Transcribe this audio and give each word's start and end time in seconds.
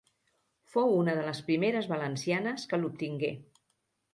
Fou 0.75 0.93
una 1.01 1.13
de 1.19 1.25
les 1.27 1.41
primeres 1.49 1.91
valencianes 1.93 2.67
que 2.73 2.81
l'obtingué. 2.81 3.31